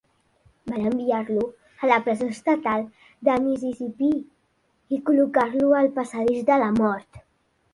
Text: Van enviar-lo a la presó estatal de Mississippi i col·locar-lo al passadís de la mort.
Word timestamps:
Van 0.69 0.85
enviar-lo 0.91 1.43
a 1.81 1.89
la 1.91 1.99
presó 2.07 2.29
estatal 2.35 2.87
de 3.29 3.35
Mississippi 3.43 4.09
i 4.97 5.01
col·locar-lo 5.11 5.71
al 5.83 5.93
passadís 6.01 6.45
de 6.49 6.59
la 6.65 6.73
mort. 6.83 7.23